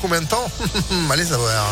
[0.00, 0.48] Combien de temps?
[1.10, 1.66] Allez savoir.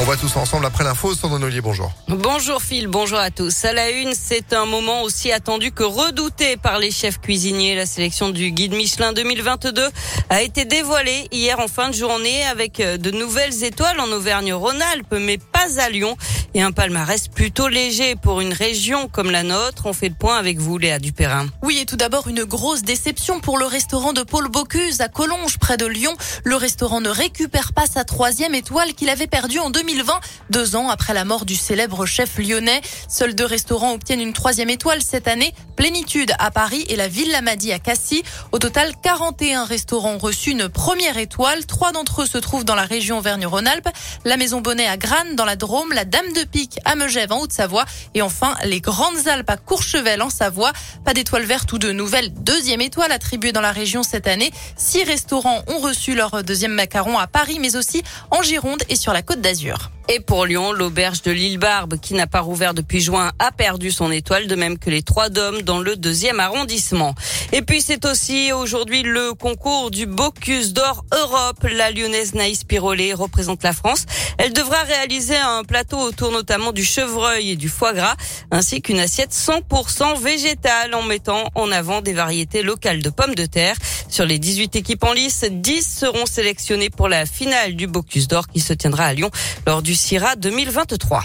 [0.00, 1.12] On va tous ensemble après l'info.
[1.12, 1.90] Sandrine Ollier, bonjour.
[2.06, 3.64] Bonjour Phil, bonjour à tous.
[3.64, 7.74] À la une, c'est un moment aussi attendu que redouté par les chefs cuisiniers.
[7.74, 9.88] La sélection du guide Michelin 2022
[10.30, 15.16] a été dévoilée hier en fin de journée avec euh, de nouvelles étoiles en Auvergne-Rhône-Alpes,
[15.20, 16.16] mais pas à Lyon.
[16.54, 19.86] Et un palmarès plutôt léger pour une région comme la nôtre.
[19.86, 21.46] On fait le point avec vous, Léa Dupérin.
[21.62, 25.58] Oui, et tout d'abord, une grosse déception pour le restaurant de Paul Bocuse à Collonges,
[25.58, 26.16] près de Lyon.
[26.44, 30.20] Le restaurant ne récupère pas sa troisième étoile qu'il avait perdue en 2000 2020,
[30.50, 32.82] deux ans après la mort du célèbre chef lyonnais.
[33.08, 35.54] Seuls deux restaurants obtiennent une troisième étoile cette année.
[35.78, 38.24] Plénitude à Paris et la Ville Lamadi à Cassis.
[38.50, 41.66] Au total, 41 restaurants ont reçu une première étoile.
[41.66, 43.88] Trois d'entre eux se trouvent dans la région Auvergne-Rhône-Alpes.
[44.24, 47.42] La Maison Bonnet à Grannes dans la Drôme, la Dame de Pique à Megève en
[47.42, 50.72] Haute-Savoie et enfin les Grandes Alpes à Courchevel en Savoie.
[51.04, 54.50] Pas d'étoile verte ou de nouvelles deuxième étoile attribuée dans la région cette année.
[54.76, 59.12] Six restaurants ont reçu leur deuxième macaron à Paris mais aussi en Gironde et sur
[59.12, 59.92] la Côte d'Azur.
[60.10, 63.90] Et pour Lyon, l'auberge de l'île Barbe, qui n'a pas rouvert depuis juin, a perdu
[63.90, 67.14] son étoile, de même que les trois dômes dans le deuxième arrondissement.
[67.52, 71.62] Et puis c'est aussi aujourd'hui le concours du Bocuse d'Or Europe.
[71.70, 74.06] La lyonnaise Naïs Pirolet représente la France.
[74.38, 78.16] Elle devra réaliser un plateau autour notamment du chevreuil et du foie gras,
[78.50, 83.44] ainsi qu'une assiette 100% végétale en mettant en avant des variétés locales de pommes de
[83.44, 83.76] terre.
[84.08, 88.48] Sur les 18 équipes en lice, 10 seront sélectionnées pour la finale du Bocuse d'Or
[88.48, 89.30] qui se tiendra à Lyon
[89.66, 91.24] lors du CIRA 2023.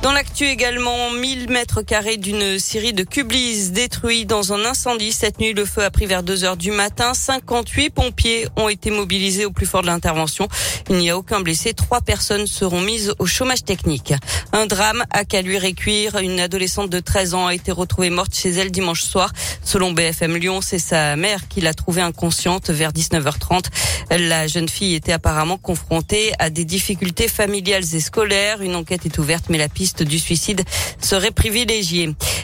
[0.00, 5.10] Dans l'actu également, 1000 mètres carrés d'une série de Kublis détruits dans un incendie.
[5.10, 7.14] Cette nuit, le feu a pris vers 2 heures du matin.
[7.14, 10.46] 58 pompiers ont été mobilisés au plus fort de l'intervention.
[10.88, 11.74] Il n'y a aucun blessé.
[11.74, 14.14] Trois personnes seront mises au chômage technique.
[14.52, 16.18] Un drame à Caluire-et-Cuire.
[16.18, 19.32] Une adolescente de 13 ans a été retrouvée morte chez elle dimanche soir.
[19.64, 23.64] Selon BFM Lyon, c'est sa mère qui l'a trouvée inconsciente vers 19h30.
[24.10, 28.62] La jeune fille était apparemment confrontée à des difficultés familiales et scolaires.
[28.62, 30.64] Une enquête est ouverte, mais la piste du suicide.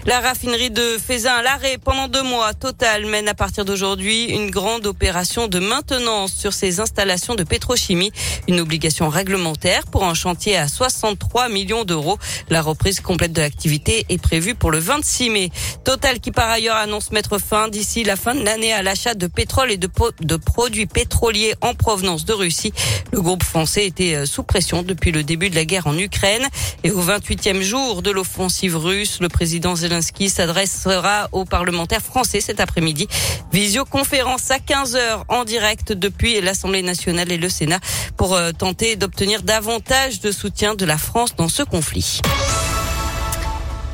[0.07, 2.55] La raffinerie de Faisin à l'arrêt pendant deux mois.
[2.55, 8.13] Total mène à partir d'aujourd'hui une grande opération de maintenance sur ses installations de pétrochimie.
[8.49, 12.19] Une obligation réglementaire pour un chantier à 63 millions d'euros.
[12.51, 15.51] La reprise complète de l'activité est prévue pour le 26 mai.
[15.85, 19.27] Total qui par ailleurs annonce mettre fin d'ici la fin de l'année à l'achat de
[19.27, 19.89] pétrole et de,
[20.21, 22.73] de produits pétroliers en provenance de Russie.
[23.13, 26.47] Le groupe français était euh, sous pression depuis le début de la guerre en Ukraine
[26.83, 29.19] et au 28 jour de l'offensive russe.
[29.21, 33.09] Le président Zelensky s'adressera aux parlementaires français cet après-midi.
[33.53, 37.81] Visioconférence à 15h en direct depuis l'Assemblée nationale et le Sénat
[38.17, 42.21] pour euh, tenter d'obtenir davantage de soutien de la France dans ce conflit.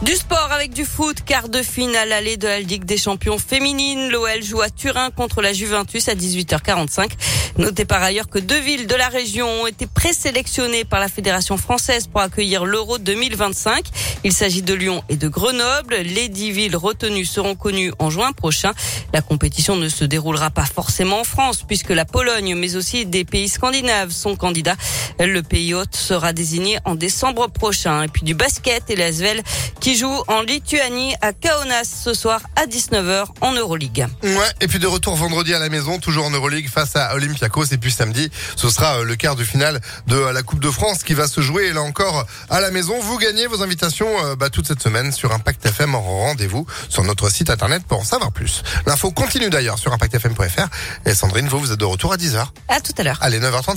[0.03, 4.09] Du sport avec du foot, quart de finale allée de la Ligue des champions féminines.
[4.09, 7.11] L'OL joue à Turin contre la Juventus à 18h45.
[7.61, 11.59] Notez par ailleurs que deux villes de la région ont été présélectionnées par la Fédération
[11.59, 13.85] française pour accueillir l'Euro 2025.
[14.25, 15.97] Il s'agit de Lyon et de Grenoble.
[15.97, 18.73] Les dix villes retenues seront connues en juin prochain.
[19.13, 23.27] La compétition ne se déroulera pas forcément en France puisque la Pologne mais aussi des
[23.27, 24.77] pays scandinaves sont candidats.
[25.19, 28.05] Le pays hôte sera désigné en décembre prochain.
[28.05, 29.43] Et puis du basket et l'Asvel
[29.81, 34.07] qui joue en Lituanie à Kaunas ce soir à 19h en Euroleague.
[34.23, 37.13] Ouais, et puis de retour vendredi à la maison, toujours en Euroleague face à
[37.51, 37.75] Olympiakos.
[37.75, 40.71] Et puis samedi, ce sera euh, le quart de finale de euh, la Coupe de
[40.71, 42.99] France qui va se jouer et là encore à la maison.
[43.01, 45.95] Vous gagnez vos invitations euh, bah, toute cette semaine sur Impact FM.
[45.95, 48.63] Rendez-vous sur notre site internet pour en savoir plus.
[48.87, 50.69] L'info continue d'ailleurs sur impactfm.fr.
[51.07, 52.47] Et Sandrine, vous, vous êtes de retour à 10h.
[52.69, 53.19] À tout à l'heure.
[53.21, 53.77] Allez, 9h35.